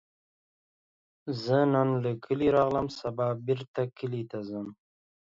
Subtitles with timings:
[1.43, 4.67] زه نن له کلي راغلم، سبا بیرته کلي ته ځم